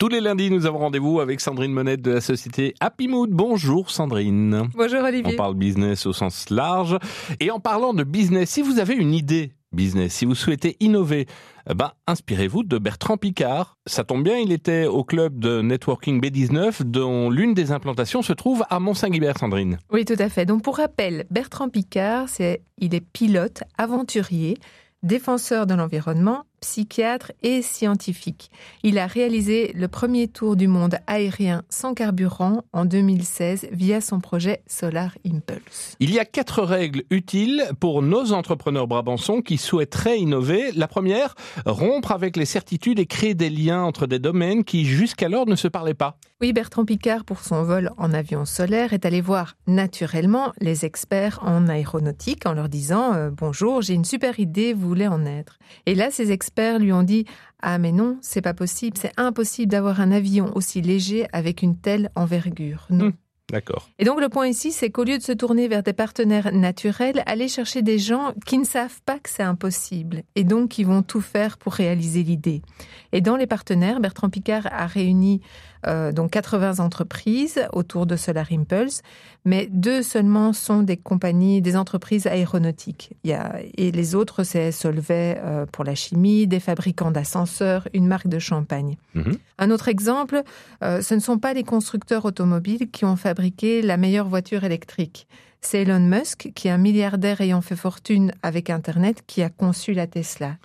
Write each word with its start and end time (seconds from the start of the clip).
Tous 0.00 0.08
les 0.08 0.22
lundis, 0.22 0.50
nous 0.50 0.64
avons 0.64 0.78
rendez-vous 0.78 1.20
avec 1.20 1.42
Sandrine 1.42 1.72
Monette 1.72 2.00
de 2.00 2.10
la 2.10 2.22
société 2.22 2.72
Happy 2.80 3.06
Mood. 3.06 3.28
Bonjour 3.32 3.90
Sandrine. 3.90 4.70
Bonjour 4.74 5.02
Olivier. 5.02 5.34
On 5.34 5.36
parle 5.36 5.54
business 5.56 6.06
au 6.06 6.14
sens 6.14 6.48
large. 6.48 6.96
Et 7.38 7.50
en 7.50 7.60
parlant 7.60 7.92
de 7.92 8.02
business, 8.02 8.48
si 8.48 8.62
vous 8.62 8.78
avez 8.78 8.94
une 8.94 9.12
idée 9.12 9.52
business, 9.72 10.14
si 10.14 10.24
vous 10.24 10.34
souhaitez 10.34 10.78
innover, 10.80 11.26
eh 11.68 11.74
ben, 11.74 11.92
inspirez-vous 12.06 12.62
de 12.62 12.78
Bertrand 12.78 13.18
Picard. 13.18 13.76
Ça 13.84 14.02
tombe 14.02 14.24
bien, 14.24 14.38
il 14.38 14.52
était 14.52 14.86
au 14.86 15.04
club 15.04 15.38
de 15.38 15.60
networking 15.60 16.18
B19 16.22 16.82
dont 16.84 17.28
l'une 17.28 17.52
des 17.52 17.70
implantations 17.70 18.22
se 18.22 18.32
trouve 18.32 18.64
à 18.70 18.80
Mont-Saint-Guibert, 18.80 19.36
Sandrine. 19.36 19.80
Oui, 19.92 20.06
tout 20.06 20.16
à 20.18 20.30
fait. 20.30 20.46
Donc 20.46 20.62
pour 20.62 20.78
rappel, 20.78 21.26
Bertrand 21.30 21.68
Picard, 21.68 22.30
c'est, 22.30 22.62
il 22.78 22.94
est 22.94 23.04
pilote, 23.06 23.64
aventurier, 23.76 24.56
défenseur 25.02 25.66
de 25.66 25.74
l'environnement, 25.74 26.44
psychiatre 26.60 27.32
et 27.42 27.62
scientifique. 27.62 28.50
Il 28.82 28.98
a 28.98 29.06
réalisé 29.06 29.72
le 29.74 29.88
premier 29.88 30.28
tour 30.28 30.56
du 30.56 30.68
monde 30.68 30.98
aérien 31.06 31.62
sans 31.68 31.94
carburant 31.94 32.62
en 32.72 32.84
2016 32.84 33.68
via 33.72 34.00
son 34.00 34.20
projet 34.20 34.62
Solar 34.66 35.16
Impulse. 35.26 35.96
Il 36.00 36.12
y 36.12 36.18
a 36.18 36.24
quatre 36.24 36.62
règles 36.62 37.02
utiles 37.10 37.64
pour 37.80 38.02
nos 38.02 38.32
entrepreneurs 38.32 38.86
brabançons 38.86 39.42
qui 39.42 39.56
souhaiteraient 39.56 40.18
innover. 40.18 40.72
La 40.72 40.88
première, 40.88 41.34
rompre 41.64 42.12
avec 42.12 42.36
les 42.36 42.44
certitudes 42.44 42.98
et 42.98 43.06
créer 43.06 43.34
des 43.34 43.50
liens 43.50 43.82
entre 43.82 44.06
des 44.06 44.18
domaines 44.18 44.64
qui 44.64 44.84
jusqu'alors 44.84 45.46
ne 45.46 45.56
se 45.56 45.68
parlaient 45.68 45.94
pas. 45.94 46.18
Oui, 46.42 46.52
Bertrand 46.52 46.86
Picard, 46.86 47.24
pour 47.24 47.40
son 47.40 47.62
vol 47.64 47.90
en 47.98 48.14
avion 48.14 48.46
solaire, 48.46 48.94
est 48.94 49.04
allé 49.04 49.20
voir 49.20 49.56
naturellement 49.66 50.52
les 50.60 50.86
experts 50.86 51.38
en 51.42 51.68
aéronautique 51.68 52.46
en 52.46 52.54
leur 52.54 52.70
disant 52.70 53.12
euh, 53.14 53.30
Bonjour, 53.30 53.82
j'ai 53.82 53.92
une 53.92 54.06
super 54.06 54.40
idée, 54.40 54.72
vous 54.72 54.88
voulez 54.88 55.06
en 55.06 55.26
être 55.26 55.58
Et 55.84 55.94
là, 55.94 56.10
ces 56.10 56.32
experts 56.32 56.49
lui 56.78 56.92
ont 56.92 57.02
dit 57.02 57.24
Ah, 57.60 57.78
mais 57.78 57.92
non, 57.92 58.18
c'est 58.20 58.42
pas 58.42 58.54
possible, 58.54 58.96
c'est 58.98 59.12
impossible 59.16 59.70
d'avoir 59.70 60.00
un 60.00 60.12
avion 60.12 60.54
aussi 60.56 60.80
léger 60.80 61.26
avec 61.32 61.62
une 61.62 61.76
telle 61.76 62.10
envergure. 62.14 62.86
Non. 62.90 63.06
Hum, 63.06 63.12
D'accord. 63.50 63.88
Et 63.98 64.04
donc 64.04 64.20
le 64.20 64.28
point 64.28 64.46
ici, 64.46 64.72
c'est 64.72 64.90
qu'au 64.90 65.04
lieu 65.04 65.18
de 65.18 65.22
se 65.22 65.32
tourner 65.32 65.68
vers 65.68 65.82
des 65.82 65.92
partenaires 65.92 66.52
naturels, 66.52 67.22
aller 67.26 67.48
chercher 67.48 67.82
des 67.82 67.98
gens 67.98 68.32
qui 68.46 68.58
ne 68.58 68.64
savent 68.64 69.00
pas 69.04 69.18
que 69.18 69.28
c'est 69.28 69.42
impossible 69.42 70.22
et 70.34 70.44
donc 70.44 70.70
qui 70.70 70.84
vont 70.84 71.02
tout 71.02 71.20
faire 71.20 71.58
pour 71.58 71.72
réaliser 71.72 72.22
l'idée. 72.22 72.62
Et 73.12 73.20
dans 73.20 73.36
les 73.36 73.46
partenaires, 73.46 74.00
Bertrand 74.00 74.30
Picard 74.30 74.68
a 74.70 74.86
réuni 74.86 75.40
euh, 75.86 76.12
donc 76.12 76.32
80 76.32 76.78
entreprises 76.78 77.60
autour 77.72 78.04
de 78.04 78.16
Solar 78.16 78.46
Impulse, 78.52 79.00
mais 79.46 79.66
deux 79.70 80.02
seulement 80.02 80.52
sont 80.52 80.82
des 80.82 80.98
compagnies, 80.98 81.62
des 81.62 81.74
entreprises 81.76 82.26
aéronautiques. 82.26 83.14
Il 83.24 83.30
y 83.30 83.32
a, 83.32 83.60
et 83.78 83.90
les 83.90 84.14
autres, 84.14 84.44
c'est 84.44 84.72
Solvay 84.72 85.40
euh, 85.42 85.64
pour 85.64 85.84
la 85.84 85.94
chimie, 85.94 86.46
des 86.46 86.60
fabricants 86.60 87.10
d'ascenseurs, 87.10 87.88
une 87.94 88.06
marque 88.06 88.28
de 88.28 88.38
champagne. 88.38 88.96
Mhm. 89.14 89.38
Un 89.58 89.70
autre 89.70 89.88
exemple, 89.88 90.42
euh, 90.84 91.00
ce 91.00 91.14
ne 91.14 91.20
sont 91.20 91.38
pas 91.38 91.54
les 91.54 91.64
constructeurs 91.64 92.26
automobiles 92.26 92.90
qui 92.90 93.06
ont 93.06 93.16
fabriqué 93.16 93.39
la 93.82 93.96
meilleure 93.96 94.28
voiture 94.28 94.64
électrique. 94.64 95.26
C'est 95.60 95.82
Elon 95.82 96.00
Musk, 96.00 96.52
qui 96.54 96.68
est 96.68 96.70
un 96.70 96.78
milliardaire 96.78 97.40
ayant 97.40 97.60
fait 97.60 97.76
fortune 97.76 98.32
avec 98.42 98.70
Internet, 98.70 99.22
qui 99.26 99.42
a 99.42 99.50
conçu 99.50 99.92
la 99.92 100.06
Tesla. 100.06 100.56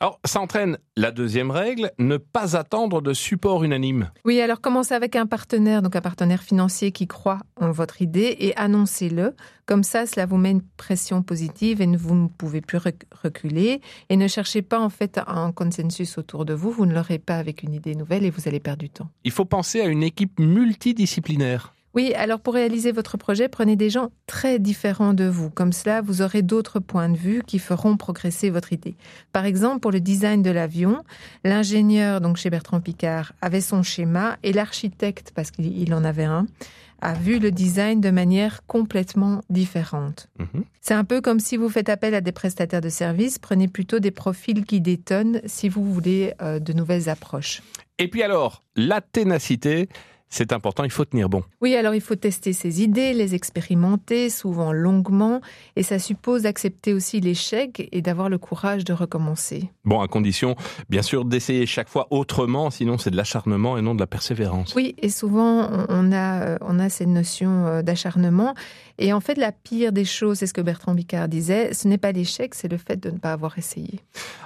Alors, 0.00 0.20
ça 0.24 0.40
entraîne 0.40 0.78
la 0.96 1.10
deuxième 1.10 1.50
règle, 1.50 1.90
ne 1.98 2.18
pas 2.18 2.56
attendre 2.56 3.02
de 3.02 3.12
support 3.12 3.64
unanime. 3.64 4.12
Oui, 4.24 4.40
alors 4.40 4.60
commencez 4.60 4.94
avec 4.94 5.16
un 5.16 5.26
partenaire, 5.26 5.82
donc 5.82 5.96
un 5.96 6.00
partenaire 6.00 6.42
financier 6.42 6.92
qui 6.92 7.08
croit 7.08 7.40
en 7.60 7.72
votre 7.72 8.00
idée 8.00 8.36
et 8.38 8.56
annoncez-le. 8.56 9.34
Comme 9.66 9.82
ça, 9.82 10.06
cela 10.06 10.24
vous 10.24 10.36
met 10.36 10.52
une 10.52 10.62
pression 10.62 11.22
positive 11.22 11.82
et 11.82 11.86
vous 11.96 12.14
ne 12.14 12.28
pouvez 12.28 12.60
plus 12.60 12.78
reculer. 13.22 13.80
Et 14.08 14.16
ne 14.16 14.28
cherchez 14.28 14.62
pas 14.62 14.78
en 14.78 14.88
fait 14.88 15.20
un 15.26 15.50
consensus 15.50 16.16
autour 16.16 16.44
de 16.44 16.54
vous. 16.54 16.70
Vous 16.70 16.86
ne 16.86 16.94
l'aurez 16.94 17.18
pas 17.18 17.36
avec 17.36 17.64
une 17.64 17.74
idée 17.74 17.96
nouvelle 17.96 18.24
et 18.24 18.30
vous 18.30 18.46
allez 18.46 18.60
perdre 18.60 18.80
du 18.80 18.90
temps. 18.90 19.10
Il 19.24 19.32
faut 19.32 19.44
penser 19.44 19.80
à 19.80 19.86
une 19.86 20.04
équipe 20.04 20.38
multidisciplinaire. 20.38 21.74
Oui, 21.94 22.12
alors 22.14 22.40
pour 22.40 22.54
réaliser 22.54 22.92
votre 22.92 23.16
projet, 23.16 23.48
prenez 23.48 23.76
des 23.76 23.90
gens 23.90 24.10
très 24.26 24.58
différents 24.58 25.14
de 25.14 25.24
vous. 25.24 25.50
Comme 25.50 25.72
cela, 25.72 26.00
vous 26.00 26.22
aurez 26.22 26.42
d'autres 26.42 26.80
points 26.80 27.08
de 27.08 27.16
vue 27.16 27.42
qui 27.46 27.58
feront 27.58 27.96
progresser 27.96 28.50
votre 28.50 28.72
idée. 28.72 28.94
Par 29.32 29.46
exemple, 29.46 29.80
pour 29.80 29.90
le 29.90 30.00
design 30.00 30.42
de 30.42 30.50
l'avion, 30.50 31.02
l'ingénieur, 31.44 32.20
donc 32.20 32.36
chez 32.36 32.50
Bertrand 32.50 32.80
Picard, 32.80 33.32
avait 33.40 33.60
son 33.60 33.82
schéma 33.82 34.36
et 34.42 34.52
l'architecte, 34.52 35.32
parce 35.34 35.50
qu'il 35.50 35.94
en 35.94 36.04
avait 36.04 36.24
un, 36.24 36.46
a 37.00 37.14
vu 37.14 37.38
le 37.38 37.50
design 37.50 38.00
de 38.00 38.10
manière 38.10 38.66
complètement 38.66 39.40
différente. 39.50 40.28
Mhm. 40.38 40.64
C'est 40.80 40.94
un 40.94 41.04
peu 41.04 41.20
comme 41.20 41.40
si 41.40 41.56
vous 41.56 41.68
faites 41.68 41.88
appel 41.88 42.14
à 42.14 42.20
des 42.20 42.32
prestataires 42.32 42.80
de 42.80 42.88
services, 42.88 43.38
prenez 43.38 43.68
plutôt 43.68 43.98
des 43.98 44.10
profils 44.10 44.64
qui 44.64 44.80
détonnent 44.80 45.40
si 45.46 45.68
vous 45.68 45.84
voulez 45.84 46.34
euh, 46.42 46.58
de 46.58 46.72
nouvelles 46.72 47.08
approches. 47.08 47.62
Et 47.98 48.08
puis 48.08 48.22
alors, 48.22 48.62
la 48.76 49.00
ténacité, 49.00 49.88
c'est 50.30 50.52
important, 50.52 50.84
il 50.84 50.90
faut 50.90 51.04
tenir 51.04 51.28
bon. 51.28 51.42
Oui, 51.60 51.74
alors 51.74 51.94
il 51.94 52.00
faut 52.00 52.14
tester 52.14 52.52
ses 52.52 52.82
idées, 52.82 53.14
les 53.14 53.34
expérimenter, 53.34 54.30
souvent 54.30 54.72
longuement, 54.72 55.40
et 55.76 55.82
ça 55.82 55.98
suppose 55.98 56.42
d'accepter 56.42 56.92
aussi 56.92 57.20
l'échec 57.20 57.88
et 57.92 58.02
d'avoir 58.02 58.28
le 58.28 58.38
courage 58.38 58.84
de 58.84 58.92
recommencer. 58.92 59.70
Bon, 59.84 60.00
à 60.00 60.08
condition, 60.08 60.56
bien 60.90 61.02
sûr, 61.02 61.24
d'essayer 61.24 61.66
chaque 61.66 61.88
fois 61.88 62.06
autrement, 62.10 62.70
sinon 62.70 62.98
c'est 62.98 63.10
de 63.10 63.16
l'acharnement 63.16 63.78
et 63.78 63.82
non 63.82 63.94
de 63.94 64.00
la 64.00 64.06
persévérance. 64.06 64.74
Oui, 64.74 64.94
et 64.98 65.08
souvent 65.08 65.68
on 65.88 66.12
a, 66.12 66.42
euh, 66.42 66.58
on 66.60 66.78
a 66.78 66.88
cette 66.88 67.08
notion 67.08 67.66
euh, 67.66 67.82
d'acharnement, 67.82 68.54
et 68.98 69.12
en 69.12 69.20
fait 69.20 69.36
la 69.36 69.52
pire 69.52 69.92
des 69.92 70.04
choses, 70.04 70.38
c'est 70.38 70.46
ce 70.46 70.54
que 70.54 70.60
Bertrand 70.60 70.94
Bicard 70.94 71.28
disait, 71.28 71.72
ce 71.72 71.88
n'est 71.88 71.98
pas 71.98 72.12
l'échec, 72.12 72.54
c'est 72.54 72.68
le 72.68 72.78
fait 72.78 72.96
de 72.96 73.10
ne 73.10 73.18
pas 73.18 73.32
avoir 73.32 73.58
essayé. 73.58 74.00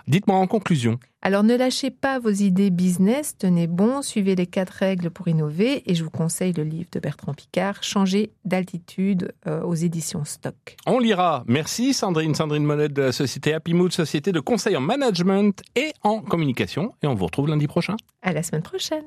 Dites-moi 0.06 0.37
en 0.37 0.47
conclusion. 0.47 0.98
Alors 1.25 1.44
ne 1.44 1.56
lâchez 1.56 1.93
pas 1.93 2.19
vos 2.19 2.31
idées 2.31 2.71
business, 2.71 3.37
tenez 3.38 3.69
bon, 3.69 4.03
suivez 4.03 4.34
les 4.34 4.47
quatre 4.47 4.71
règles 4.71 5.09
pour 5.09 5.28
innover 5.28 5.88
et 5.88 5.94
je 5.94 6.03
vous 6.03 6.10
conseille 6.10 6.53
le 6.53 6.65
livre 6.65 6.88
de 6.91 6.99
Bertrand 6.99 7.33
Picard, 7.33 7.84
Changer 7.84 8.33
d'altitude 8.44 9.33
euh, 9.47 9.62
aux 9.62 9.77
éditions 9.77 10.25
Stock. 10.25 10.77
On 10.84 10.99
lira. 10.99 11.44
Merci 11.47 11.94
Sandrine, 11.94 12.34
Sandrine 12.34 12.65
Monette 12.65 12.93
de 12.93 13.03
la 13.03 13.12
société 13.12 13.55
Happy 13.55 13.72
Mood, 13.72 13.93
société 13.93 14.33
de 14.33 14.41
conseil 14.41 14.77
en 14.77 14.81
management 14.81 15.62
et 15.77 15.93
en 16.03 16.19
communication 16.22 16.93
et 17.05 17.06
on 17.06 17.15
vous 17.15 17.27
retrouve 17.27 17.49
lundi 17.49 17.69
prochain. 17.69 17.94
À 18.22 18.33
la 18.33 18.43
semaine 18.43 18.62
prochaine. 18.62 18.99